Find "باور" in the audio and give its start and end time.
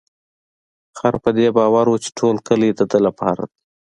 1.57-1.85